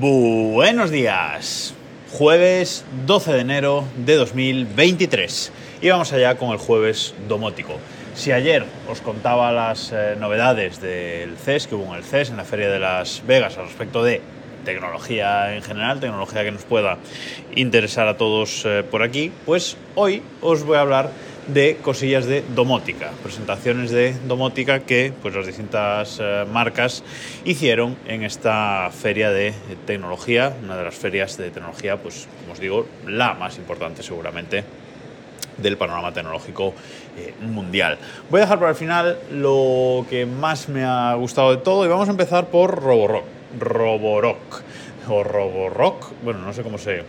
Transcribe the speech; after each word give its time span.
Buenos 0.00 0.90
días. 0.90 1.72
Jueves 2.10 2.84
12 3.06 3.32
de 3.32 3.40
enero 3.40 3.84
de 3.96 4.16
2023. 4.16 5.52
Y 5.82 5.88
vamos 5.88 6.12
allá 6.12 6.34
con 6.36 6.50
el 6.50 6.58
jueves 6.58 7.14
domótico. 7.28 7.78
Si 8.16 8.32
ayer 8.32 8.64
os 8.90 9.00
contaba 9.00 9.52
las 9.52 9.92
eh, 9.92 10.16
novedades 10.18 10.80
del 10.80 11.36
CES, 11.36 11.68
que 11.68 11.76
hubo 11.76 11.92
en 11.92 11.98
el 11.98 12.02
CES, 12.02 12.30
en 12.30 12.38
la 12.38 12.44
Feria 12.44 12.70
de 12.70 12.80
Las 12.80 13.24
Vegas, 13.24 13.56
al 13.56 13.66
respecto 13.66 14.02
de 14.02 14.20
tecnología 14.64 15.54
en 15.54 15.62
general, 15.62 16.00
tecnología 16.00 16.42
que 16.42 16.50
nos 16.50 16.64
pueda 16.64 16.98
interesar 17.54 18.08
a 18.08 18.16
todos 18.16 18.64
eh, 18.64 18.82
por 18.82 19.04
aquí, 19.04 19.30
pues 19.46 19.76
hoy 19.94 20.22
os 20.40 20.64
voy 20.64 20.76
a 20.76 20.80
hablar 20.80 21.10
de 21.46 21.76
cosillas 21.82 22.26
de 22.26 22.42
domótica, 22.54 23.10
presentaciones 23.22 23.90
de 23.90 24.14
domótica 24.26 24.80
que 24.80 25.12
pues, 25.22 25.34
las 25.34 25.46
distintas 25.46 26.18
eh, 26.20 26.44
marcas 26.50 27.02
hicieron 27.44 27.96
en 28.06 28.22
esta 28.22 28.90
feria 28.90 29.30
de 29.30 29.54
tecnología, 29.86 30.54
una 30.62 30.76
de 30.76 30.84
las 30.84 30.94
ferias 30.94 31.36
de 31.36 31.50
tecnología, 31.50 31.96
pues 31.98 32.26
como 32.40 32.52
os 32.52 32.60
digo, 32.60 32.86
la 33.06 33.34
más 33.34 33.58
importante 33.58 34.02
seguramente 34.02 34.64
del 35.58 35.76
panorama 35.76 36.12
tecnológico 36.12 36.74
eh, 37.16 37.34
mundial. 37.40 37.98
Voy 38.30 38.40
a 38.40 38.44
dejar 38.44 38.58
para 38.58 38.70
el 38.70 38.76
final 38.76 39.18
lo 39.30 40.06
que 40.10 40.26
más 40.26 40.68
me 40.68 40.84
ha 40.84 41.14
gustado 41.14 41.50
de 41.50 41.58
todo 41.58 41.84
y 41.84 41.88
vamos 41.88 42.08
a 42.08 42.10
empezar 42.12 42.46
por 42.46 42.82
Roborock. 42.82 43.24
Roborock 43.58 44.62
o 45.08 45.22
Roborock, 45.22 46.12
bueno, 46.24 46.40
no 46.40 46.52
sé 46.52 46.62
cómo 46.62 46.78
se 46.78 47.04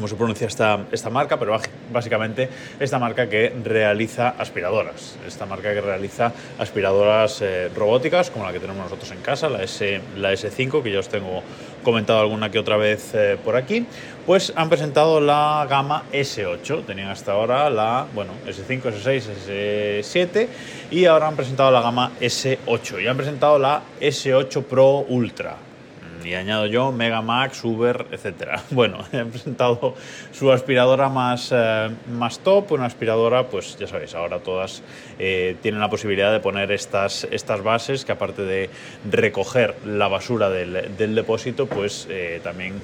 cómo 0.00 0.08
se 0.08 0.16
pronuncia 0.16 0.46
esta, 0.46 0.86
esta 0.92 1.10
marca, 1.10 1.38
pero 1.38 1.60
básicamente 1.92 2.48
esta 2.80 2.98
marca 2.98 3.28
que 3.28 3.52
realiza 3.62 4.30
aspiradoras, 4.30 5.18
esta 5.26 5.44
marca 5.44 5.74
que 5.74 5.82
realiza 5.82 6.32
aspiradoras 6.58 7.42
eh, 7.42 7.68
robóticas 7.76 8.30
como 8.30 8.46
la 8.46 8.52
que 8.54 8.60
tenemos 8.60 8.82
nosotros 8.82 9.10
en 9.10 9.20
casa, 9.20 9.50
la, 9.50 9.62
S, 9.62 10.00
la 10.16 10.32
S5, 10.32 10.82
que 10.82 10.90
ya 10.90 11.00
os 11.00 11.10
tengo 11.10 11.42
comentado 11.84 12.18
alguna 12.18 12.50
que 12.50 12.58
otra 12.58 12.78
vez 12.78 13.14
eh, 13.14 13.36
por 13.44 13.56
aquí, 13.56 13.84
pues 14.24 14.54
han 14.56 14.70
presentado 14.70 15.20
la 15.20 15.66
gama 15.68 16.04
S8, 16.14 16.86
tenían 16.86 17.10
hasta 17.10 17.32
ahora 17.32 17.68
la, 17.68 18.06
bueno, 18.14 18.32
S5, 18.46 18.80
S6, 18.84 20.00
S7 20.00 20.48
y 20.92 21.04
ahora 21.04 21.28
han 21.28 21.36
presentado 21.36 21.70
la 21.70 21.82
gama 21.82 22.12
S8 22.18 23.02
y 23.02 23.06
han 23.06 23.18
presentado 23.18 23.58
la 23.58 23.82
S8 24.00 24.62
Pro 24.62 25.00
Ultra 25.00 25.69
y 26.24 26.34
añado 26.34 26.66
yo 26.66 26.92
Mega 26.92 27.22
Max, 27.22 27.64
Uber, 27.64 28.06
etc. 28.12 28.60
Bueno, 28.70 28.98
he 29.12 29.24
presentado 29.24 29.94
su 30.32 30.50
aspiradora 30.52 31.08
más, 31.08 31.50
eh, 31.52 31.90
más 32.12 32.40
top, 32.40 32.72
una 32.72 32.86
aspiradora, 32.86 33.48
pues 33.48 33.76
ya 33.78 33.86
sabéis, 33.86 34.14
ahora 34.14 34.40
todas 34.40 34.82
eh, 35.18 35.56
tienen 35.62 35.80
la 35.80 35.90
posibilidad 35.90 36.32
de 36.32 36.40
poner 36.40 36.72
estas, 36.72 37.26
estas 37.30 37.62
bases 37.62 38.04
que 38.04 38.12
aparte 38.12 38.42
de 38.42 38.70
recoger 39.10 39.74
la 39.84 40.08
basura 40.08 40.50
del, 40.50 40.96
del 40.96 41.14
depósito, 41.14 41.66
pues 41.66 42.06
eh, 42.10 42.40
también 42.42 42.80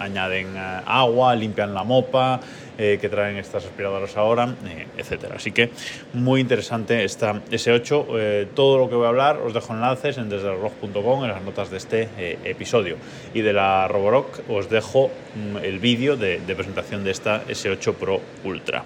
añaden 0.00 0.56
agua, 0.56 1.36
limpian 1.36 1.72
la 1.72 1.84
mopa, 1.84 2.40
eh, 2.82 2.96
que 2.98 3.10
traen 3.10 3.36
estas 3.36 3.66
aspiradoras 3.66 4.16
ahora, 4.16 4.54
eh, 4.66 4.86
etcétera. 4.96 5.34
Así 5.36 5.52
que 5.52 5.68
muy 6.14 6.40
interesante 6.40 7.04
esta 7.04 7.34
S8. 7.34 8.06
Eh, 8.16 8.48
todo 8.54 8.78
lo 8.78 8.88
que 8.88 8.94
voy 8.94 9.04
a 9.04 9.10
hablar 9.10 9.36
os 9.36 9.52
dejo 9.52 9.74
enlaces 9.74 10.16
en 10.16 10.30
desderrock.com 10.30 11.24
en 11.24 11.30
las 11.30 11.42
notas 11.42 11.70
de 11.70 11.76
este 11.76 12.08
episodio. 12.42 12.96
Y 13.34 13.42
de 13.42 13.52
la 13.52 13.86
Roborock 13.86 14.48
os 14.48 14.70
dejo 14.70 15.10
mm, 15.34 15.58
el 15.58 15.78
vídeo 15.78 16.16
de, 16.16 16.40
presentación 16.56 17.04
de 17.04 17.10
esta 17.10 17.44
S8 17.44 17.92
Pro 17.96 18.18
Ultra. 18.44 18.82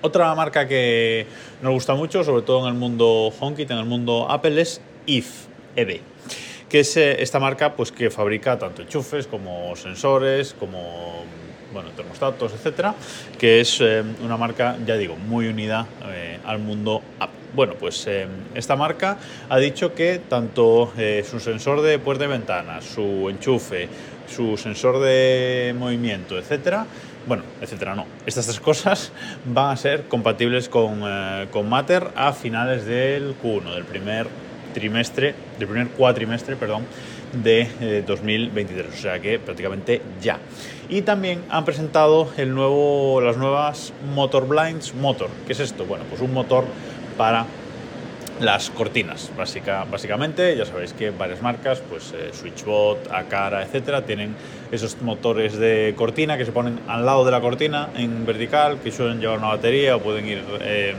Otra 0.00 0.34
marca 0.34 0.66
que 0.66 1.26
nos 1.60 1.74
gusta 1.74 1.94
mucho, 1.94 2.24
sobre 2.24 2.40
todo 2.40 2.66
en 2.66 2.72
el 2.72 2.80
mundo 2.80 3.30
HomeKit, 3.38 3.70
en 3.70 3.78
el 3.78 3.84
mundo 3.84 4.30
Apple, 4.30 4.62
es 4.62 4.80
IF, 5.04 5.44
que 6.74 6.80
es 6.80 6.96
esta 6.96 7.38
marca 7.38 7.76
pues, 7.76 7.92
que 7.92 8.10
fabrica 8.10 8.58
tanto 8.58 8.82
enchufes 8.82 9.28
como 9.28 9.76
sensores, 9.76 10.56
como 10.58 11.22
bueno, 11.72 11.90
termostatos, 11.90 12.52
etcétera, 12.52 12.96
que 13.38 13.60
es 13.60 13.80
eh, 13.80 14.02
una 14.24 14.36
marca, 14.36 14.76
ya 14.84 14.96
digo, 14.96 15.14
muy 15.14 15.46
unida 15.46 15.86
eh, 16.06 16.40
al 16.44 16.58
mundo 16.58 17.00
Apple. 17.20 17.38
Bueno, 17.54 17.74
pues 17.78 18.04
eh, 18.08 18.26
esta 18.56 18.74
marca 18.74 19.18
ha 19.48 19.58
dicho 19.58 19.94
que 19.94 20.20
tanto 20.28 20.92
su 21.30 21.38
sensor 21.38 21.80
de 21.80 22.00
puerta 22.00 22.24
y 22.24 22.26
ventana, 22.26 22.82
su 22.82 23.28
enchufe, 23.30 23.88
su 24.26 24.56
sensor 24.56 24.98
de 24.98 25.76
movimiento, 25.78 26.36
etcétera, 26.36 26.86
bueno, 27.28 27.44
etcétera, 27.60 27.94
no. 27.94 28.04
Estas 28.26 28.46
tres 28.46 28.58
cosas 28.58 29.12
van 29.44 29.70
a 29.70 29.76
ser 29.76 30.08
compatibles 30.08 30.68
con, 30.68 31.04
con 31.52 31.68
Matter 31.68 32.08
a 32.16 32.32
finales 32.32 32.84
del 32.84 33.36
Q1, 33.40 33.74
del 33.74 33.84
primer 33.84 34.26
trimestre, 34.74 35.34
del 35.58 35.68
primer 35.68 35.88
cuatrimestre, 35.88 36.56
perdón, 36.56 36.84
de 37.32 38.04
2023, 38.06 38.92
o 38.92 38.96
sea 38.96 39.18
que 39.18 39.38
prácticamente 39.38 40.02
ya. 40.20 40.38
Y 40.88 41.02
también 41.02 41.42
han 41.48 41.64
presentado 41.64 42.28
el 42.36 42.54
nuevo, 42.54 43.20
las 43.22 43.36
nuevas 43.36 43.92
Motor 44.14 44.46
Blinds 44.46 44.94
Motor. 44.94 45.30
¿Qué 45.46 45.52
es 45.52 45.60
esto? 45.60 45.86
Bueno, 45.86 46.04
pues 46.10 46.20
un 46.20 46.34
motor 46.34 46.64
para 47.16 47.46
las 48.40 48.70
cortinas, 48.70 49.30
básica, 49.36 49.86
básicamente. 49.90 50.56
Ya 50.56 50.66
sabéis 50.66 50.92
que 50.92 51.10
varias 51.10 51.40
marcas, 51.40 51.80
pues 51.88 52.12
eh, 52.12 52.30
Switchbot, 52.32 53.10
Acara, 53.12 53.62
etcétera, 53.62 54.04
tienen 54.04 54.34
esos 54.72 55.00
motores 55.02 55.56
de 55.56 55.94
cortina 55.96 56.36
que 56.36 56.44
se 56.44 56.52
ponen 56.52 56.80
al 56.88 57.06
lado 57.06 57.24
de 57.24 57.30
la 57.30 57.40
cortina 57.40 57.90
en 57.96 58.26
vertical, 58.26 58.78
que 58.82 58.90
suelen 58.90 59.20
llevar 59.20 59.38
una 59.38 59.48
batería 59.48 59.96
o 59.96 60.00
pueden 60.00 60.26
ir 60.26 60.42
eh, 60.60 60.94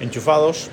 enchufados 0.00 0.70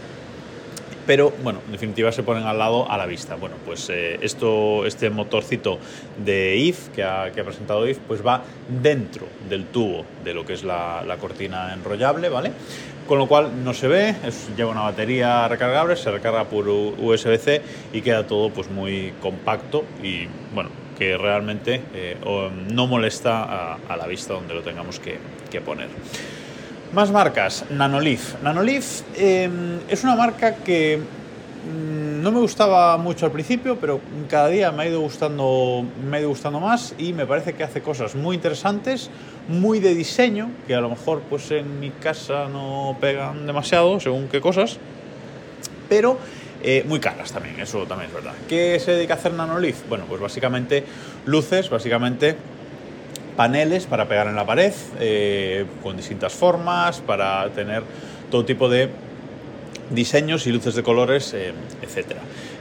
pero 1.09 1.33
bueno, 1.41 1.59
en 1.65 1.71
definitiva 1.71 2.11
se 2.11 2.21
ponen 2.21 2.43
al 2.43 2.59
lado 2.59 2.87
a 2.87 2.95
la 2.95 3.07
vista. 3.07 3.33
Bueno, 3.33 3.55
pues 3.65 3.89
eh, 3.89 4.19
esto, 4.21 4.85
este 4.85 5.09
motorcito 5.09 5.79
de 6.23 6.55
IF 6.57 6.89
que 6.89 7.01
ha, 7.01 7.31
presentado 7.33 7.87
IF, 7.89 7.97
pues 8.07 8.23
va 8.23 8.43
dentro 8.79 9.25
del 9.49 9.65
tubo 9.65 10.05
de 10.23 10.35
lo 10.35 10.45
que 10.45 10.53
es 10.53 10.63
la, 10.63 11.03
cortina 11.19 11.73
enrollable, 11.73 12.29
¿vale? 12.29 12.51
Con 13.07 13.17
lo 13.17 13.27
cual 13.27 13.63
no 13.63 13.73
se 13.73 13.87
ve, 13.87 14.13
lleva 14.55 14.69
una 14.69 14.81
batería 14.81 15.47
recargable, 15.47 15.95
se 15.95 16.11
recarga 16.11 16.43
por 16.43 16.69
USB-C 16.69 17.63
y 17.91 18.01
queda 18.01 18.27
todo 18.27 18.51
pues 18.51 18.69
muy 18.69 19.11
compacto 19.19 19.85
y 20.03 20.27
bueno, 20.53 20.69
que 20.95 21.17
realmente 21.17 21.81
eh, 21.95 22.17
no 22.71 22.85
molesta 22.85 23.45
a, 23.45 23.79
a, 23.89 23.97
la 23.97 24.05
vista 24.05 24.35
donde 24.35 24.53
lo 24.53 24.61
tengamos 24.61 24.99
que, 24.99 25.17
que 25.49 25.59
poner. 25.59 25.87
Más 26.93 27.11
marcas, 27.11 27.65
Nanolith. 27.69 28.41
Nanolith 28.41 29.03
em, 29.15 29.77
es 29.87 30.03
una 30.03 30.15
marca 30.15 30.55
que 30.55 30.97
mm, 30.97 32.23
no 32.23 32.31
me 32.31 32.39
gustaba 32.39 32.97
mucho 32.97 33.27
al 33.27 33.31
principio, 33.31 33.77
pero 33.79 33.99
cada 34.27 34.47
día 34.47 34.71
me 34.71 34.83
ha, 34.83 34.87
ido 34.87 34.99
gustando, 34.99 35.85
me 36.09 36.17
ha 36.17 36.19
ido 36.21 36.29
gustando 36.29 36.59
más 36.59 36.95
y 36.97 37.13
me 37.13 37.27
parece 37.27 37.53
que 37.53 37.63
hace 37.63 37.81
cosas 37.83 38.15
muy 38.15 38.37
interesantes, 38.37 39.11
muy 39.47 39.79
de 39.79 39.93
diseño, 39.93 40.49
que 40.65 40.73
a 40.73 40.81
lo 40.81 40.89
mejor 40.89 41.21
pues 41.29 41.51
en 41.51 41.79
mi 41.79 41.91
casa 41.91 42.47
no 42.47 42.97
pegan 42.99 43.45
demasiado, 43.45 43.99
según 43.99 44.27
qué 44.27 44.41
cosas, 44.41 44.77
pero 45.89 46.17
eh, 46.63 46.83
muy 46.87 46.99
caras 46.99 47.31
también, 47.31 47.59
eso 47.59 47.85
también 47.85 48.09
es 48.09 48.15
verdad. 48.15 48.33
¿Qué 48.47 48.79
se 48.79 48.93
dedica 48.93 49.13
a 49.13 49.17
hacer 49.17 49.33
Nanolith? 49.33 49.87
Bueno, 49.87 50.05
pues 50.09 50.19
básicamente 50.19 50.83
luces, 51.27 51.69
básicamente 51.69 52.35
paneles 53.35 53.85
para 53.85 54.07
pegar 54.07 54.27
en 54.27 54.35
la 54.35 54.45
pared 54.45 54.73
eh, 54.99 55.65
con 55.81 55.97
distintas 55.97 56.33
formas, 56.33 56.99
para 57.01 57.49
tener 57.49 57.83
todo 58.29 58.45
tipo 58.45 58.69
de 58.69 58.89
diseños 59.89 60.45
y 60.47 60.51
luces 60.51 60.75
de 60.75 60.83
colores, 60.83 61.33
eh, 61.33 61.53
etc. 61.81 62.17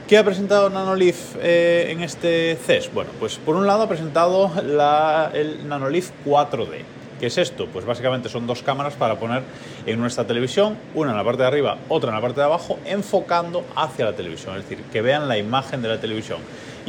¿Qué 0.07 0.17
ha 0.17 0.23
presentado 0.23 0.69
Nanolith 0.69 1.15
eh, 1.41 1.87
en 1.89 2.01
este 2.01 2.57
CES? 2.65 2.91
Bueno, 2.93 3.11
pues 3.19 3.37
por 3.37 3.55
un 3.55 3.67
lado 3.67 3.83
ha 3.83 3.87
presentado 3.87 4.51
la, 4.63 5.31
el 5.33 5.67
Nanolith 5.67 6.07
4D. 6.25 6.83
¿Qué 7.19 7.27
es 7.27 7.37
esto? 7.37 7.67
Pues 7.67 7.85
básicamente 7.85 8.29
son 8.29 8.47
dos 8.47 8.63
cámaras 8.63 8.93
para 8.93 9.19
poner 9.19 9.43
en 9.85 9.99
nuestra 9.99 10.25
televisión, 10.25 10.77
una 10.95 11.11
en 11.11 11.17
la 11.17 11.23
parte 11.23 11.41
de 11.41 11.47
arriba, 11.49 11.77
otra 11.89 12.09
en 12.09 12.15
la 12.15 12.21
parte 12.21 12.39
de 12.39 12.45
abajo, 12.45 12.79
enfocando 12.85 13.65
hacia 13.75 14.05
la 14.05 14.13
televisión, 14.13 14.55
es 14.55 14.63
decir, 14.63 14.85
que 14.85 15.01
vean 15.01 15.27
la 15.27 15.37
imagen 15.37 15.81
de 15.81 15.89
la 15.89 15.99
televisión. 15.99 16.39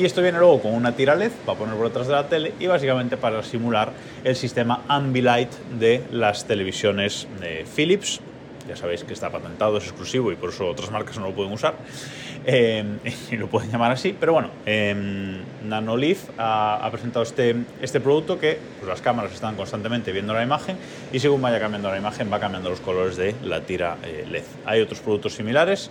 Y 0.00 0.06
esto 0.06 0.22
viene 0.22 0.38
luego 0.38 0.62
con 0.62 0.72
una 0.72 0.92
tira 0.92 1.14
LED 1.14 1.30
para 1.44 1.58
poner 1.58 1.76
por 1.76 1.88
detrás 1.88 2.06
de 2.06 2.14
la 2.14 2.26
tele 2.26 2.54
y 2.58 2.66
básicamente 2.66 3.18
para 3.18 3.42
simular 3.42 3.92
el 4.24 4.34
sistema 4.34 4.82
Ambilight 4.88 5.50
de 5.78 6.02
las 6.10 6.46
televisiones 6.46 7.28
de 7.38 7.66
Philips. 7.76 8.18
Ya 8.66 8.76
sabéis 8.76 9.04
que 9.04 9.12
está 9.12 9.28
patentado, 9.28 9.76
es 9.76 9.84
exclusivo 9.84 10.32
y 10.32 10.36
por 10.36 10.48
eso 10.48 10.66
otras 10.68 10.90
marcas 10.90 11.18
no 11.18 11.26
lo 11.26 11.34
pueden 11.34 11.52
usar 11.52 11.74
eh, 12.46 12.82
y 13.30 13.36
lo 13.36 13.48
pueden 13.48 13.70
llamar 13.70 13.92
así. 13.92 14.16
Pero 14.18 14.32
bueno, 14.32 14.48
eh, 14.64 15.42
Nanolith 15.66 16.30
ha, 16.38 16.88
presentado 16.90 17.22
este, 17.22 17.56
este 17.82 18.00
producto 18.00 18.38
que 18.38 18.58
pues 18.78 18.88
las 18.88 19.02
cámaras 19.02 19.34
están 19.34 19.54
constantemente 19.54 20.12
viendo 20.12 20.32
la 20.32 20.42
imagen 20.42 20.78
y 21.12 21.20
según 21.20 21.42
vaya 21.42 21.60
cambiando 21.60 21.90
la 21.90 21.98
imagen 21.98 22.32
va 22.32 22.40
cambiando 22.40 22.70
los 22.70 22.80
colores 22.80 23.18
de 23.18 23.34
la 23.44 23.60
tira 23.60 23.98
eh, 24.02 24.24
LED. 24.30 24.44
Hay 24.64 24.80
otros 24.80 25.00
productos 25.00 25.34
similares, 25.34 25.90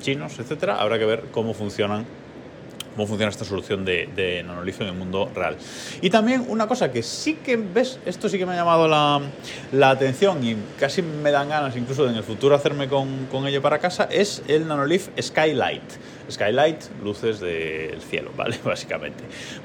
chinos, 0.00 0.38
etcétera. 0.38 0.80
Habrá 0.80 0.96
que 0.96 1.06
ver 1.06 1.24
cómo 1.32 1.54
funcionan 1.54 2.06
cómo 2.98 3.06
funciona 3.06 3.30
esta 3.30 3.44
solución 3.44 3.84
de, 3.84 4.08
de 4.16 4.40
en 4.40 4.48
el 4.88 4.92
mundo 4.92 5.30
real. 5.32 5.56
Y 6.02 6.10
también 6.10 6.44
una 6.48 6.66
cosa 6.66 6.90
que 6.90 7.04
sí 7.04 7.34
que 7.34 7.56
ves, 7.56 8.00
esto 8.04 8.28
sí 8.28 8.38
que 8.38 8.44
me 8.44 8.54
ha 8.54 8.56
llamado 8.56 8.88
la, 8.88 9.88
atención 9.88 10.44
y 10.44 10.56
casi 10.80 11.00
me 11.02 11.30
dan 11.30 11.48
ganas 11.48 11.76
incluso 11.76 12.02
de 12.04 12.10
en 12.10 12.16
el 12.16 12.24
futuro 12.24 12.56
hacerme 12.56 12.88
con, 12.88 13.28
ello 13.46 13.62
para 13.62 13.78
casa, 13.78 14.08
es 14.10 14.42
el 14.48 14.66
Nanolith 14.66 15.16
Skylight. 15.20 15.82
Skylight, 16.28 16.82
luces 17.04 17.38
del 17.38 18.02
cielo, 18.02 18.32
¿vale? 18.36 18.58
Básicamente. 18.64 19.22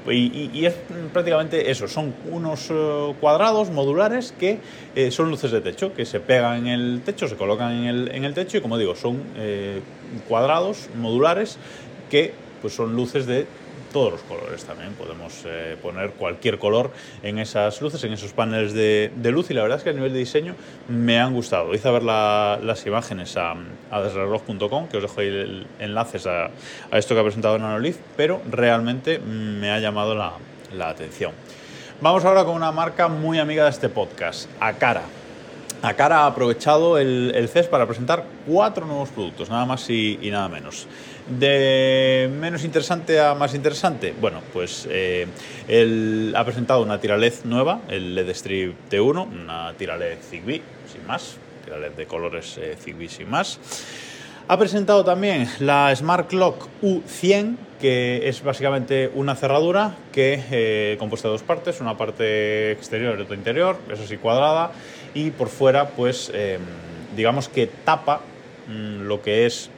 Y, 0.08 0.64
es 0.64 0.74
prácticamente 1.12 1.72
eso, 1.72 1.88
son 1.88 2.14
unos 2.30 2.70
uh, 2.70 3.16
cuadrados 3.20 3.68
modulares 3.70 4.32
que 4.38 4.60
eh, 4.94 5.10
son 5.10 5.28
luces 5.28 5.50
de 5.50 5.60
techo, 5.60 5.92
que 5.92 6.06
se 6.06 6.20
pegan 6.20 6.68
en 6.68 6.68
el 6.68 7.02
techo, 7.04 7.26
se 7.26 7.34
colocan 7.34 7.72
en 7.72 7.84
el, 7.86 8.14
en 8.14 8.24
el 8.24 8.32
techo 8.32 8.58
y 8.58 8.60
como 8.60 8.78
digo, 8.78 8.94
son 8.94 9.20
eh, 9.36 9.80
cuadrados 10.28 10.88
modulares 10.94 11.58
que 12.08 12.43
pues 12.64 12.72
son 12.72 12.96
luces 12.96 13.26
de 13.26 13.46
todos 13.92 14.10
los 14.10 14.22
colores 14.22 14.64
también. 14.64 14.94
Podemos 14.94 15.42
eh, 15.44 15.76
poner 15.82 16.12
cualquier 16.12 16.58
color 16.58 16.90
en 17.22 17.38
esas 17.38 17.78
luces, 17.82 18.02
en 18.04 18.14
esos 18.14 18.32
paneles 18.32 18.72
de, 18.72 19.10
luz 19.30 19.50
y 19.50 19.54
la 19.54 19.60
verdad 19.60 19.76
es 19.76 19.84
que 19.84 19.90
a 19.90 19.92
nivel 19.92 20.14
de 20.14 20.20
diseño 20.20 20.54
me 20.88 21.20
han 21.20 21.34
gustado. 21.34 21.74
Hice 21.74 21.88
a 21.88 21.90
ver 21.90 22.02
la, 22.04 22.58
las 22.62 22.86
imágenes 22.86 23.36
a, 23.36 23.54
a 23.90 24.00
desreloj.com, 24.00 24.88
que 24.88 24.96
os 24.96 25.02
dejo 25.02 25.20
ahí 25.20 25.26
el, 25.26 25.66
enlaces 25.78 26.26
a, 26.26 26.46
a, 26.90 26.96
esto 26.96 27.14
que 27.14 27.20
ha 27.20 27.22
presentado 27.22 27.58
Nanolith, 27.58 27.98
pero 28.16 28.40
realmente 28.50 29.18
me 29.18 29.70
ha 29.70 29.78
llamado 29.78 30.14
la, 30.14 30.32
la 30.72 30.88
atención. 30.88 31.32
Vamos 32.00 32.24
ahora 32.24 32.46
con 32.46 32.54
una 32.54 32.72
marca 32.72 33.08
muy 33.08 33.38
amiga 33.38 33.64
de 33.64 33.70
este 33.70 33.90
podcast, 33.90 34.48
Acara. 34.58 35.02
Acara 35.84 36.20
ha 36.20 36.26
aprovechado 36.26 36.96
el, 36.96 37.48
CES 37.52 37.66
para 37.66 37.86
presentar 37.86 38.24
cuatro 38.46 38.86
nuevos 38.86 39.10
productos, 39.10 39.50
nada 39.50 39.66
más 39.66 39.90
y, 39.90 40.18
y 40.22 40.30
nada 40.30 40.48
menos. 40.48 40.86
De 41.28 42.30
menos 42.40 42.64
interesante 42.64 43.20
a 43.20 43.34
más 43.34 43.54
interesante, 43.54 44.14
bueno, 44.18 44.40
pues 44.52 44.88
eh, 44.90 45.26
él 45.68 46.32
ha 46.36 46.44
presentado 46.44 46.82
una 46.82 47.00
tira 47.00 47.18
LED 47.18 47.34
nueva, 47.44 47.80
el 47.88 48.14
LED 48.14 48.30
Strip 48.30 48.74
T1, 48.90 49.26
una 49.26 49.74
tira 49.74 49.98
LED 49.98 50.18
Zigbee, 50.22 50.62
sin 50.90 51.06
más, 51.06 51.36
tira 51.64 51.78
LED 51.78 51.92
de 51.92 52.06
colores 52.06 52.58
eh, 52.58 52.76
Zigbee 52.78 53.08
sin 53.08 53.28
más. 53.28 53.58
Ha 54.46 54.58
presentado 54.58 55.06
también 55.06 55.48
la 55.58 55.94
Smart 55.96 56.28
Clock 56.28 56.68
U100, 56.82 57.56
que 57.80 58.28
es 58.28 58.42
básicamente 58.42 59.10
una 59.14 59.36
cerradura 59.36 59.94
que 60.12 60.38
eh, 60.50 60.96
compuesta 60.98 61.28
de 61.28 61.32
dos 61.32 61.42
partes, 61.42 61.80
una 61.80 61.96
parte 61.96 62.72
exterior 62.72 63.18
y 63.18 63.22
otra 63.22 63.36
interior, 63.36 63.78
eso 63.90 64.06
sí 64.06 64.18
cuadrada, 64.18 64.72
y 65.14 65.30
por 65.30 65.48
fuera, 65.48 65.88
pues 65.88 66.30
eh, 66.34 66.58
digamos 67.16 67.48
que 67.48 67.68
tapa 67.86 68.20
mmm, 68.68 69.04
lo 69.06 69.22
que 69.22 69.46
es 69.46 69.70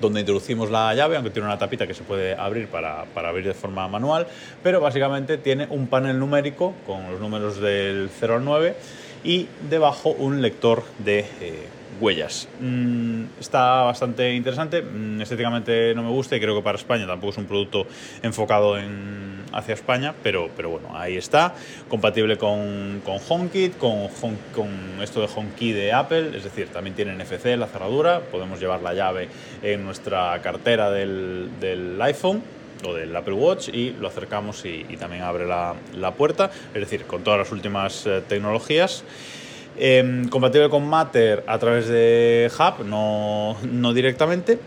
donde 0.00 0.20
introducimos 0.20 0.70
la 0.70 0.94
llave, 0.94 1.16
aunque 1.16 1.30
tiene 1.30 1.48
una 1.48 1.58
tapita 1.58 1.84
que 1.84 1.94
se 1.94 2.04
puede 2.04 2.36
abrir 2.36 2.68
para, 2.68 3.06
para, 3.06 3.30
abrir 3.30 3.46
de 3.46 3.54
forma 3.54 3.88
manual, 3.88 4.28
pero 4.62 4.80
básicamente 4.80 5.38
tiene 5.38 5.66
un 5.70 5.88
panel 5.88 6.20
numérico 6.20 6.72
con 6.86 7.10
los 7.10 7.18
números 7.18 7.60
del 7.60 8.10
0 8.20 8.36
al 8.36 8.44
9 8.44 8.76
y 9.24 9.48
debajo 9.68 10.10
un 10.10 10.40
lector 10.40 10.84
de 11.00 11.26
eh, 11.40 11.66
huellas. 12.00 12.48
Mm, 12.60 13.24
está 13.40 13.82
bastante 13.82 14.34
interesante, 14.34 14.82
mm, 14.82 15.20
estéticamente 15.20 15.94
no 15.94 16.02
me 16.02 16.10
gusta 16.10 16.36
y 16.36 16.40
creo 16.40 16.56
que 16.56 16.62
para 16.62 16.78
España 16.78 17.06
tampoco 17.06 17.32
es 17.32 17.38
un 17.38 17.46
producto 17.46 17.86
enfocado 18.22 18.78
en, 18.78 19.42
hacia 19.52 19.74
España, 19.74 20.14
pero, 20.22 20.50
pero 20.56 20.70
bueno, 20.70 20.96
ahí 20.96 21.16
está, 21.16 21.54
compatible 21.88 22.36
con, 22.38 23.02
con 23.04 23.18
HomeKit, 23.26 23.76
con, 23.78 24.08
con 24.54 24.68
esto 25.02 25.20
de 25.20 25.28
HomeKey 25.34 25.72
de 25.72 25.92
Apple, 25.92 26.36
es 26.36 26.44
decir, 26.44 26.68
también 26.68 26.96
tiene 26.96 27.14
NFC 27.14 27.56
la 27.56 27.66
cerradura, 27.66 28.20
podemos 28.20 28.60
llevar 28.60 28.82
la 28.82 28.94
llave 28.94 29.28
en 29.62 29.84
nuestra 29.84 30.40
cartera 30.42 30.90
del, 30.90 31.50
del 31.60 32.00
iPhone 32.02 32.42
o 32.84 32.94
del 32.94 33.14
Apple 33.14 33.34
Watch 33.34 33.68
y 33.68 33.90
lo 33.90 34.08
acercamos 34.08 34.64
y, 34.64 34.86
y 34.88 34.96
también 34.96 35.22
abre 35.22 35.46
la, 35.46 35.74
la, 35.94 36.12
puerta, 36.14 36.50
es 36.74 36.80
decir, 36.80 37.04
con 37.04 37.22
todas 37.22 37.38
las 37.38 37.52
últimas 37.52 38.06
eh, 38.06 38.22
tecnologías. 38.26 39.04
Eh, 39.76 40.22
compatible 40.30 40.68
con 40.68 40.86
Matter 40.86 41.44
a 41.46 41.58
través 41.58 41.88
de 41.88 42.50
Hub, 42.58 42.84
no, 42.84 43.56
no 43.62 43.92
directamente. 43.92 44.58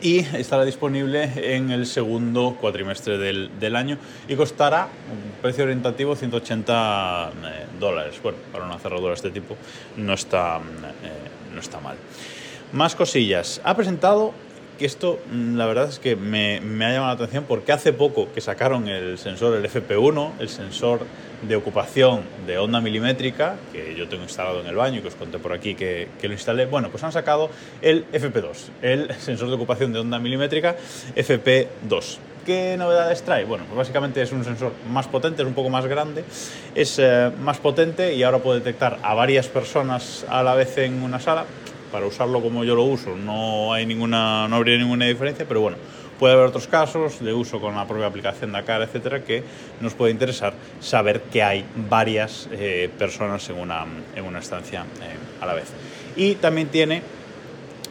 Y 0.00 0.18
estará 0.18 0.64
disponible 0.64 1.30
en 1.54 1.70
el 1.70 1.86
segundo 1.86 2.56
cuatrimestre 2.60 3.18
del, 3.18 3.50
del 3.60 3.76
año 3.76 3.98
y 4.26 4.34
costará 4.34 4.88
un 5.12 5.40
precio 5.40 5.62
orientativo 5.62 6.16
180 6.16 7.30
eh, 7.30 7.66
dólares. 7.78 8.18
Bueno, 8.20 8.38
para 8.50 8.64
una 8.64 8.80
cerradura 8.80 9.10
de 9.10 9.14
este 9.14 9.30
tipo 9.30 9.56
no 9.96 10.14
está, 10.14 10.56
eh, 10.56 11.52
no 11.54 11.60
está 11.60 11.78
mal. 11.78 11.96
Más 12.72 12.96
cosillas. 12.96 13.60
Ha 13.62 13.76
presentado 13.76 14.34
que 14.82 14.86
esto 14.86 15.20
la 15.32 15.64
verdad 15.66 15.88
es 15.88 16.00
que 16.00 16.16
me, 16.16 16.60
me, 16.60 16.84
ha 16.84 16.88
llamado 16.88 17.10
la 17.10 17.14
atención 17.14 17.44
porque 17.46 17.70
hace 17.70 17.92
poco 17.92 18.32
que 18.34 18.40
sacaron 18.40 18.88
el 18.88 19.16
sensor, 19.16 19.54
el 19.54 19.64
FP1, 19.64 20.32
el 20.40 20.48
sensor 20.48 21.06
de 21.40 21.54
ocupación 21.54 22.22
de 22.48 22.58
onda 22.58 22.80
milimétrica, 22.80 23.54
que 23.72 23.94
yo 23.94 24.08
tengo 24.08 24.24
instalado 24.24 24.60
en 24.60 24.66
el 24.66 24.74
baño 24.74 24.98
y 24.98 25.02
que 25.02 25.06
os 25.06 25.14
conté 25.14 25.38
por 25.38 25.52
aquí 25.52 25.76
que, 25.76 26.08
que 26.20 26.26
lo 26.26 26.34
instalé, 26.34 26.66
bueno, 26.66 26.90
pues 26.90 27.04
han 27.04 27.12
sacado 27.12 27.48
el 27.80 28.10
FP2, 28.10 28.56
el 28.82 29.14
sensor 29.20 29.50
de 29.50 29.54
ocupación 29.54 29.92
de 29.92 30.00
onda 30.00 30.18
milimétrica 30.18 30.74
FP2. 31.14 32.18
¿Qué 32.44 32.74
novedades 32.76 33.22
trae? 33.22 33.44
Bueno, 33.44 33.64
pues 33.66 33.78
básicamente 33.78 34.20
es 34.20 34.32
un 34.32 34.42
sensor 34.42 34.72
más 34.90 35.06
potente, 35.06 35.42
es 35.42 35.48
un 35.48 35.54
poco 35.54 35.70
más 35.70 35.86
grande, 35.86 36.24
es 36.74 36.98
eh, 36.98 37.30
más 37.40 37.58
potente 37.58 38.14
y 38.14 38.24
ahora 38.24 38.38
puede 38.38 38.58
detectar 38.58 38.98
a 39.04 39.14
varias 39.14 39.46
personas 39.46 40.26
a 40.28 40.42
la 40.42 40.56
vez 40.56 40.76
en 40.78 41.04
una 41.04 41.20
sala, 41.20 41.44
para 41.92 42.06
usarlo 42.06 42.40
como 42.40 42.64
yo 42.64 42.74
lo 42.74 42.84
uso 42.84 43.14
no 43.14 43.72
hay 43.72 43.86
ninguna 43.86 44.48
no 44.48 44.56
habría 44.56 44.78
ninguna 44.78 45.06
diferencia 45.06 45.44
pero 45.46 45.60
bueno 45.60 45.76
puede 46.18 46.34
haber 46.34 46.46
otros 46.46 46.68
casos 46.68 47.18
de 47.18 47.32
uso 47.32 47.60
con 47.60 47.74
la 47.74 47.86
propia 47.86 48.06
aplicación 48.06 48.52
Dakar 48.52 48.80
etcétera 48.82 49.24
que 49.24 49.42
nos 49.80 49.94
puede 49.94 50.12
interesar 50.12 50.54
saber 50.80 51.22
que 51.22 51.42
hay 51.42 51.64
varias 51.88 52.48
eh, 52.52 52.88
personas 52.96 53.48
en 53.50 53.58
una 53.58 53.84
en 54.14 54.24
una 54.24 54.38
estancia 54.38 54.82
eh, 54.82 55.40
a 55.40 55.46
la 55.46 55.54
vez. 55.54 55.66
Y 56.14 56.36
también 56.36 56.68
tiene 56.68 57.02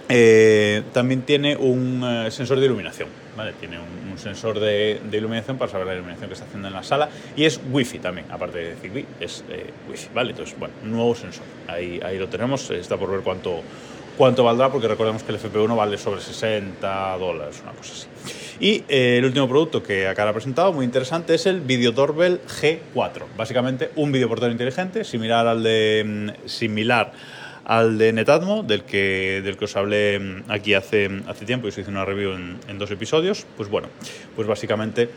eh, 0.08 0.84
también 0.94 1.24
tiene 1.24 1.56
un 1.56 2.04
sensor 2.30 2.60
de 2.60 2.66
iluminación, 2.66 3.10
¿vale? 3.36 3.54
Tiene 3.54 3.78
un, 3.80 4.18
sensor 4.18 4.60
de, 4.60 5.00
iluminación 5.12 5.58
para 5.58 5.72
saber 5.72 5.88
la 5.88 5.94
iluminación 5.96 6.28
que 6.28 6.34
está 6.34 6.46
haciendo 6.46 6.68
en 6.68 6.74
la 6.74 6.84
sala 6.84 7.10
y 7.36 7.46
es 7.46 7.60
Wi-Fi 7.72 8.00
también, 8.00 8.28
aparte 8.32 8.60
de 8.60 8.76
Zigbee, 8.76 9.06
es 9.20 9.44
eh, 9.50 9.72
Wi-Fi, 9.90 10.10
¿vale? 10.14 10.32
Entonces, 10.32 10.58
bueno, 10.60 10.74
nuevo 10.84 11.16
sensor, 11.16 11.46
ahí, 11.68 12.00
ahí 12.04 12.18
lo 12.18 12.28
tenemos, 12.28 12.70
está 12.72 12.98
por 12.98 13.10
ver 13.12 13.22
cuánto, 13.22 13.62
cuánto 14.18 14.44
valdrá, 14.44 14.70
porque 14.70 14.88
recordemos 14.88 15.24
que 15.24 15.32
el 15.32 15.40
FP1 15.40 15.76
vale 15.76 15.98
sobre 15.98 16.22
60 16.22 17.18
dólares, 17.18 17.60
una 17.64 17.72
cosa 17.72 17.94
así. 17.94 18.08
Y 18.60 18.84
eh, 18.88 19.18
el 19.18 19.26
último 19.26 19.48
producto 19.50 19.82
que 19.82 20.08
acá 20.08 20.30
ha 20.30 20.34
presentado, 20.34 20.72
muy 20.72 20.86
interesante, 20.86 21.34
es 21.34 21.48
el 21.48 21.62
Video 21.62 21.92
Doorbell 21.92 22.42
G4. 22.46 23.24
Básicamente 23.36 23.90
un 23.96 24.12
videoportero 24.12 24.52
inteligente, 24.52 25.04
similar 25.04 25.48
al 25.48 25.64
de... 25.64 26.36
similar 26.46 27.12
al 27.66 27.98
de 27.98 28.14
Netatmo, 28.14 28.64
del 28.64 28.84
que, 28.84 29.42
del 29.44 29.58
que 29.58 29.66
os 29.66 29.76
hablé 29.76 30.44
aquí 30.48 30.74
hace, 30.74 31.10
hace 31.28 31.46
tiempo 31.46 31.68
y 31.68 31.70
os 31.70 31.78
hice 31.78 31.90
una 31.90 32.06
review 32.06 32.34
en, 32.34 32.58
en 32.68 32.78
dos 32.80 32.92
episodios, 32.92 33.46
pues 33.58 33.70
bueno, 33.70 33.88
pues 34.36 34.48
básicamente 34.48 35.10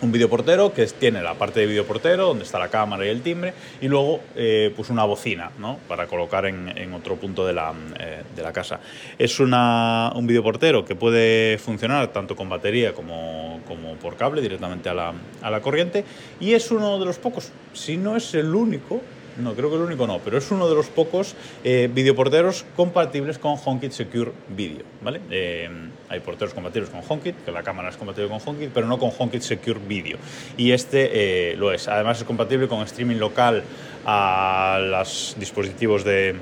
un 0.00 0.12
videoportero 0.12 0.72
que 0.72 0.86
tiene 0.86 1.22
la 1.22 1.34
parte 1.34 1.60
de 1.60 1.66
videoportero 1.66 2.28
donde 2.28 2.44
está 2.44 2.58
la 2.58 2.68
cámara 2.68 3.06
y 3.06 3.08
el 3.08 3.22
timbre 3.22 3.54
y 3.80 3.88
luego 3.88 4.20
eh, 4.36 4.72
pues 4.76 4.90
una 4.90 5.04
bocina 5.04 5.50
¿no? 5.58 5.78
para 5.88 6.06
colocar 6.06 6.46
en, 6.46 6.76
en 6.76 6.92
otro 6.92 7.16
punto 7.16 7.46
de 7.46 7.52
la, 7.52 7.72
eh, 7.98 8.22
de 8.34 8.42
la, 8.42 8.52
casa. 8.52 8.80
Es 9.18 9.40
una, 9.40 10.12
un 10.14 10.26
videoportero 10.26 10.84
que 10.84 10.94
puede 10.94 11.58
funcionar 11.58 12.08
tanto 12.08 12.36
con 12.36 12.48
batería 12.48 12.92
como, 12.92 13.60
como 13.66 13.94
por 13.94 14.16
cable 14.16 14.42
directamente 14.42 14.88
a 14.88 14.94
la, 14.94 15.12
a 15.42 15.50
la 15.50 15.60
corriente 15.60 16.04
y 16.40 16.52
es 16.52 16.70
uno 16.70 16.98
de 16.98 17.06
los 17.06 17.18
pocos, 17.18 17.50
si 17.72 17.96
no 17.96 18.16
es 18.16 18.34
el 18.34 18.54
único, 18.54 19.00
no, 19.36 19.54
creo 19.54 19.68
que 19.68 19.76
el 19.76 19.82
único 19.82 20.06
no, 20.06 20.20
pero 20.20 20.38
es 20.38 20.50
uno 20.50 20.68
de 20.68 20.74
los 20.74 20.86
pocos 20.86 21.34
eh, 21.64 21.90
videoporteros 21.92 22.64
compatibles 22.76 23.38
con 23.38 23.56
HomeKit 23.62 23.92
Secure 23.92 24.32
Video, 24.48 24.84
¿vale? 25.02 25.20
Eh, 25.30 25.68
hay 26.08 26.20
porteros 26.20 26.54
compatibles 26.54 26.90
con 26.90 27.00
HomeKit, 27.06 27.44
que 27.44 27.50
la 27.50 27.62
cámara 27.62 27.88
es 27.88 27.96
compatible 27.96 28.28
con 28.28 28.38
HomeKit, 28.44 28.70
pero 28.72 28.86
no 28.86 28.98
con 28.98 29.10
HomeKit 29.16 29.42
Secure 29.42 29.80
Video. 29.80 30.18
Y 30.56 30.70
este 30.70 31.50
eh, 31.52 31.56
lo 31.56 31.72
es. 31.72 31.88
Además 31.88 32.18
es 32.18 32.24
compatible 32.24 32.68
con 32.68 32.82
streaming 32.82 33.16
local 33.16 33.64
a 34.06 34.78
los 34.80 35.34
dispositivos 35.38 36.04
de, 36.04 36.36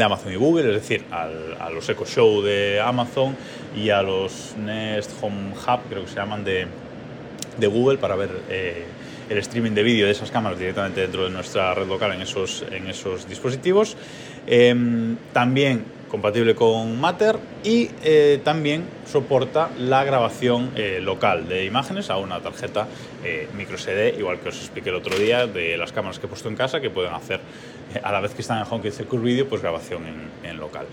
Amazon 0.00 0.32
y 0.32 0.36
Google, 0.36 0.68
es 0.68 0.74
decir, 0.82 1.04
al, 1.10 1.56
a 1.60 1.70
los 1.70 1.88
Echo 1.88 2.06
Show 2.06 2.40
de 2.40 2.80
Amazon 2.80 3.36
y 3.76 3.90
a 3.90 4.00
los 4.02 4.54
Nest 4.56 5.10
Home 5.20 5.52
Hub, 5.52 5.80
creo 5.88 6.04
que 6.04 6.08
se 6.08 6.16
llaman, 6.16 6.44
de, 6.44 6.66
Google 7.60 7.98
para 7.98 8.14
ver 8.14 8.30
el 9.28 9.38
streaming 9.38 9.72
de 9.72 9.82
vídeo 9.82 10.06
de 10.06 10.12
esas 10.12 10.30
cámaras 10.30 10.58
directamente 10.58 11.00
dentro 11.00 11.24
de 11.24 11.30
nuestra 11.30 11.74
red 11.74 11.86
local 11.86 12.12
en 12.12 12.22
esos, 12.22 12.64
en 12.70 12.88
esos 12.88 13.28
dispositivos. 13.28 13.96
Eh, 14.46 14.74
también 15.32 15.98
compatible 16.08 16.54
con 16.54 16.98
Matter 17.00 17.38
y 17.62 17.90
eh, 18.02 18.40
también 18.42 18.84
soporta 19.06 19.70
la 19.78 20.02
grabación 20.04 20.70
eh, 20.74 21.00
local 21.00 21.48
de 21.48 21.64
imágenes 21.64 22.10
a 22.10 22.16
una 22.16 22.40
tarjeta 22.40 22.88
eh, 23.24 23.48
micro 23.56 23.78
SD, 23.78 24.16
igual 24.18 24.40
que 24.40 24.48
os 24.48 24.56
expliqué 24.56 24.88
el 24.90 24.96
otro 24.96 25.16
día 25.16 25.46
de 25.46 25.76
las 25.76 25.92
cámaras 25.92 26.18
que 26.18 26.26
he 26.26 26.28
puesto 26.28 26.48
en 26.48 26.56
casa 26.56 26.80
que 26.80 26.90
pueden 26.90 27.12
hacer 27.12 27.40
eh, 27.94 28.00
a 28.02 28.10
la 28.10 28.20
vez 28.20 28.34
que 28.34 28.42
están 28.42 28.58
en 28.58 28.64
HomeKit 28.68 28.92
Secure 28.92 29.22
Video 29.22 29.48
pues 29.48 29.62
grabación 29.62 30.02
en, 30.42 30.56
local. 30.58 30.86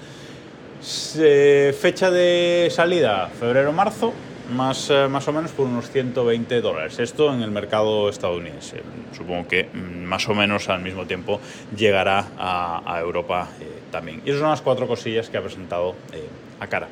Fecha 0.81 2.11
de 2.11 2.67
salida 2.69 3.29
febrero-marzo 3.39 4.13
más, 4.51 4.89
eh, 4.89 5.07
más 5.07 5.27
o 5.27 5.33
menos 5.33 5.51
por 5.51 5.67
unos 5.67 5.89
120 5.89 6.61
dólares. 6.61 6.99
Esto 6.99 7.33
en 7.33 7.41
el 7.41 7.51
mercado 7.51 8.09
estadounidense. 8.09 8.81
Supongo 9.15 9.47
que 9.47 9.65
mm, 9.65 10.03
más 10.03 10.27
o 10.29 10.33
menos 10.33 10.69
al 10.69 10.81
mismo 10.81 11.05
tiempo 11.05 11.39
llegará 11.75 12.27
a, 12.37 12.99
Europa 12.99 13.49
eh, 13.59 13.81
también. 13.91 14.21
Y 14.25 14.29
esas 14.29 14.41
son 14.41 14.49
las 14.49 14.61
cuatro 14.61 14.87
cosillas 14.87 15.29
que 15.29 15.37
ha 15.37 15.41
presentado 15.41 15.95
eh, 16.13 16.27
a 16.59 16.67
cara. 16.67 16.87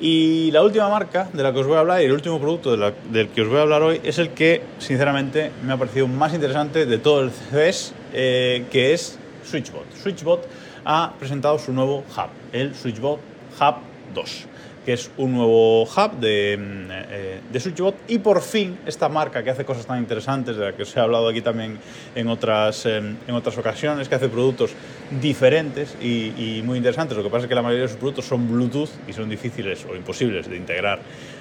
Y 0.00 0.50
la 0.52 0.62
última 0.62 0.88
marca 0.88 1.28
de 1.32 1.42
la 1.42 1.52
que 1.52 1.58
os 1.58 1.66
voy 1.66 1.76
a 1.76 1.80
hablar 1.80 2.00
y 2.00 2.06
el 2.06 2.12
último 2.12 2.40
producto 2.40 2.74
del 2.74 3.28
que 3.28 3.42
os 3.42 3.48
voy 3.48 3.58
a 3.58 3.62
hablar 3.62 3.82
hoy 3.82 4.00
es 4.02 4.18
el 4.18 4.30
que, 4.30 4.62
sinceramente, 4.78 5.50
me 5.62 5.74
ha 5.74 5.76
parecido 5.76 6.08
más 6.08 6.32
interesante 6.32 6.86
de 6.86 6.98
todo 6.98 7.20
el 7.20 7.30
CES, 7.30 7.92
que 8.12 8.94
es 8.94 9.18
SwitchBot. 9.44 9.94
SwitchBot 10.02 10.48
ha 10.86 11.12
presentado 11.18 11.58
su 11.58 11.74
nuevo 11.74 11.98
hub, 11.98 12.30
el 12.52 12.74
SwitchBot 12.74 13.20
Hub 13.60 13.74
2 14.14 14.46
que 14.84 14.94
es 14.94 15.10
un 15.18 15.34
nuevo 15.34 15.82
hub 15.82 16.12
de, 16.20 16.58
mm, 16.58 16.90
eh, 16.90 17.40
de 17.52 17.60
SwitchBot 17.60 17.94
y 18.08 18.18
por 18.18 18.40
fin 18.40 18.78
esta 18.86 19.08
marca 19.08 19.42
que 19.42 19.50
hace 19.50 19.64
cosas 19.64 19.86
tan 19.86 19.98
interesantes, 19.98 20.56
de 20.56 20.64
la 20.64 20.72
que 20.72 20.82
os 20.82 20.96
he 20.96 21.00
hablado 21.00 21.28
aquí 21.28 21.42
también 21.42 21.78
en 22.14 22.28
otras, 22.28 22.86
em, 22.86 23.16
en 23.26 23.34
otras 23.34 23.58
ocasiones, 23.58 24.08
que 24.08 24.14
hace 24.14 24.28
productos 24.28 24.72
diferentes 25.20 25.96
y, 26.00 26.62
muy 26.64 26.78
interesantes. 26.78 27.16
Lo 27.16 27.22
que 27.22 27.30
pasa 27.30 27.44
es 27.44 27.48
que 27.48 27.54
la 27.54 27.62
mayoría 27.62 27.82
de 27.82 27.88
sus 27.88 27.96
productos 27.96 28.26
son 28.26 28.48
Bluetooth 28.50 28.90
y 29.08 29.12
son 29.12 29.28
difíciles 29.28 29.84
o 29.90 29.96
imposibles 29.96 30.48
de 30.48 30.56
integrar 30.56 31.00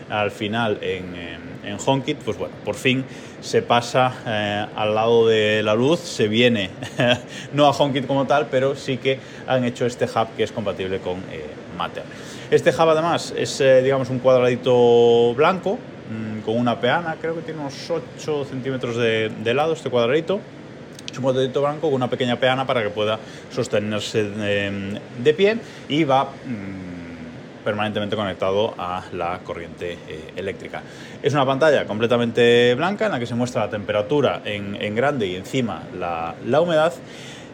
al 0.09 0.31
final 0.31 0.79
en, 0.81 1.15
en, 1.63 1.77
HomeKit, 1.85 2.17
pues 2.17 2.37
bueno, 2.37 2.55
por 2.65 2.75
fin 2.75 3.05
se 3.41 3.61
pasa 3.61 4.13
eh, 4.25 4.65
al 4.75 4.95
lado 4.95 5.27
de 5.27 5.61
la 5.61 5.75
luz, 5.75 5.99
se 5.99 6.27
viene 6.27 6.71
no 7.53 7.67
a 7.67 7.71
HomeKit 7.71 8.07
como 8.07 8.25
tal, 8.25 8.47
pero 8.49 8.75
sí 8.75 8.97
que 8.97 9.19
han 9.45 9.63
hecho 9.65 9.85
este 9.85 10.05
hub 10.05 10.29
que 10.35 10.43
es 10.43 10.51
compatible 10.51 10.99
con 10.99 11.17
eh, 11.31 11.45
Este 12.51 12.71
hub 12.71 12.89
además 12.89 13.33
es, 13.37 13.61
eh, 13.61 13.81
digamos, 13.81 14.09
un 14.09 14.19
cuadradito 14.19 15.33
blanco 15.35 15.77
mm, 16.09 16.41
con 16.41 16.57
una 16.57 16.79
peana, 16.79 17.15
creo 17.21 17.35
que 17.35 17.41
tiene 17.41 17.61
unos 17.61 17.89
8 17.89 18.45
centímetros 18.45 18.97
de, 18.97 19.53
lado 19.53 19.73
este 19.73 19.89
cuadradito. 19.89 20.39
Es 21.09 21.17
un 21.17 21.23
cuadradito 21.23 21.61
blanco 21.61 21.87
con 21.87 21.93
una 21.93 22.09
pequeña 22.09 22.35
peana 22.35 22.67
para 22.67 22.83
que 22.83 22.89
pueda 22.89 23.17
sostenerse 23.51 24.23
de, 24.23 25.33
pie 25.33 25.57
y 25.87 26.03
va 26.03 26.25
mm, 26.25 27.63
permanentemente 27.63 28.15
conectado 28.15 28.75
a 28.77 29.03
la 29.13 29.39
corriente 29.39 29.93
eh, 30.07 30.33
eléctrica. 30.35 30.81
Es 31.21 31.33
una 31.33 31.45
pantalla 31.45 31.85
completamente 31.85 32.75
blanca 32.75 33.05
en 33.05 33.11
la 33.11 33.19
que 33.19 33.25
se 33.25 33.35
muestra 33.35 33.65
la 33.65 33.69
temperatura 33.69 34.41
en, 34.45 34.95
grande 34.95 35.27
y 35.27 35.35
encima 35.35 35.83
la, 35.97 36.35
la 36.45 36.61
humedad 36.61 36.93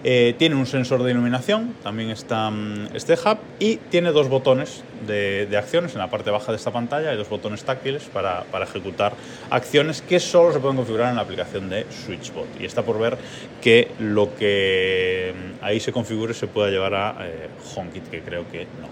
eh, 0.08 0.36
tiene 0.38 0.54
un 0.54 0.68
sensor 0.68 1.02
de 1.02 1.10
iluminación, 1.10 1.74
también 1.82 2.12
está 2.12 2.52
mm, 2.52 2.96
este 2.96 3.14
hub 3.14 3.40
y 3.58 3.78
tiene 3.78 4.12
dos 4.12 4.30
botones 4.30 4.84
de, 5.08 5.50
acciones 5.58 5.94
en 5.94 5.98
la 5.98 6.12
parte 6.12 6.30
baja 6.30 6.52
de 6.52 6.58
esta 6.60 6.70
pantalla, 6.70 7.10
hay 7.10 7.18
dos 7.18 7.28
botones 7.28 7.64
táctiles 7.64 8.04
para, 8.04 8.46
ejecutar 8.62 9.14
acciones 9.50 10.04
que 10.04 10.20
solo 10.20 10.54
se 10.54 10.60
pueden 10.60 10.78
configurar 10.78 11.10
en 11.10 11.16
la 11.16 11.24
aplicación 11.24 11.70
de 11.70 11.88
SwitchBot. 11.90 12.62
Y 12.62 12.66
está 12.66 12.84
por 12.84 13.00
ver 13.00 13.18
que 13.64 13.94
lo 13.98 14.36
que 14.36 15.34
mm, 15.34 15.66
ahí 15.66 15.80
se 15.80 15.92
configure 15.92 16.36
se 16.36 16.46
pueda 16.46 16.70
llevar 16.70 16.94
a 16.94 17.18
eh, 17.22 17.50
HomeKit, 17.76 18.08
que 18.08 18.22
creo 18.22 18.48
que 18.52 18.68
no. 18.80 18.90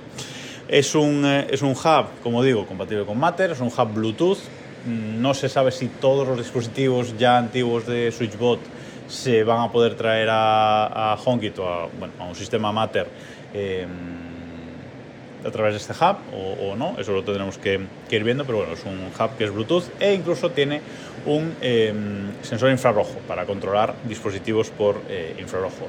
Es 0.68 0.96
un, 0.96 1.24
eh, 1.28 1.46
es 1.52 1.62
un 1.62 1.74
hub, 1.74 2.08
como 2.24 2.42
digo, 2.42 2.66
compatible 2.66 3.06
con 3.06 3.20
Matter, 3.20 3.52
es 3.52 3.60
un 3.60 3.68
hub 3.68 3.94
Bluetooth. 3.94 4.40
Mm, 4.88 5.22
no 5.22 5.36
se 5.36 5.48
sabe 5.48 5.70
si 5.70 5.90
todos 5.90 6.28
los 6.28 6.40
dispositivos 6.40 7.16
ya 7.20 7.38
antiguos 7.38 7.86
de 7.86 8.12
SwitchBot 8.12 8.82
se 9.08 9.44
van 9.44 9.62
a 9.62 9.72
poder 9.72 9.96
traer 9.96 10.30
a, 10.30 11.14
a 11.14 11.16
HomeKit 11.16 11.60
o 11.60 11.68
a, 11.68 11.88
bueno, 11.88 12.14
a 12.20 12.26
un 12.26 12.36
sistema 12.36 12.72
Matter 12.72 13.08
eh, 13.54 13.86
a 15.46 15.52
través 15.52 15.74
de 15.74 15.78
este 15.78 15.94
hub 15.94 16.18
o, 16.34 16.76
no, 16.76 16.96
eso 16.98 17.12
lo 17.12 17.24
tendremos 17.24 17.58
que, 17.58 17.80
ir 18.10 18.24
viendo, 18.24 18.46
pero 18.46 18.60
bueno, 18.60 18.74
es 18.74 18.84
un 18.86 19.08
hub 19.08 19.38
que 19.38 19.44
es 19.44 19.52
Bluetooth 19.52 19.86
e 20.00 20.14
incluso 20.14 20.52
tiene 20.52 20.82
un 21.26 21.56
eh, 21.62 21.94
sensor 22.42 22.72
infrarrojo 22.72 23.20
para 23.28 23.46
controlar 23.46 23.94
dispositivos 24.08 24.70
por 24.70 25.02
eh, 25.10 25.36
infrarrojo. 25.40 25.88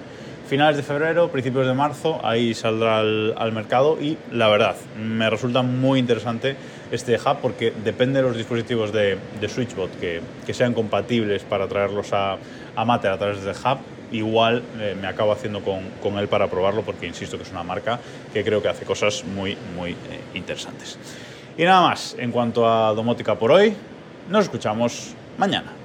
Finales 0.49 0.77
de 0.77 0.83
febrero, 0.83 1.31
principios 1.31 1.67
de 1.67 1.73
marzo, 1.73 2.21
ahí 2.23 2.53
saldrá 2.53 2.99
al, 2.99 3.53
mercado 3.53 3.99
y 4.01 4.19
la 4.31 4.49
verdad, 4.49 4.77
me 4.99 5.31
resulta 5.31 5.63
muy 5.63 5.99
interesante 5.99 6.57
este 6.91 7.17
hub 7.17 7.39
porque 7.41 7.73
depende 7.83 8.21
de 8.21 8.29
los 8.29 8.37
dispositivos 8.37 8.93
de, 8.93 9.19
SwitchBot 9.47 9.99
que, 9.99 10.21
sean 10.53 10.75
compatibles 10.75 11.45
para 11.45 11.67
traerlos 11.67 12.13
a, 12.13 12.37
a 12.77 12.85
Matter 12.85 13.11
a 13.11 13.19
través 13.19 13.43
de 13.43 13.51
hub, 13.51 13.79
igual 14.13 14.63
eh, 14.79 14.97
me 15.01 15.07
acabo 15.07 15.33
haciendo 15.33 15.61
con, 15.63 16.19
él 16.19 16.29
para 16.29 16.49
probarlo 16.49 16.83
porque 16.83 17.07
insisto 17.07 17.37
que 17.37 17.43
es 17.43 17.51
una 17.51 17.63
marca 17.63 17.99
que 18.33 18.45
creo 18.45 18.63
que 18.63 18.69
hace 18.69 18.85
cosas 18.85 19.25
muy, 19.25 19.57
muy 19.77 19.93
eh, 19.93 19.97
interesantes. 20.35 20.99
Y 21.57 21.65
nada 21.65 21.83
más, 21.89 22.17
en 22.19 22.33
cuanto 22.33 22.69
a 22.69 22.93
domótica 22.95 23.37
por 23.37 23.53
hoy, 23.53 23.75
nos 24.29 24.45
escuchamos 24.45 25.15
mañana. 25.39 25.75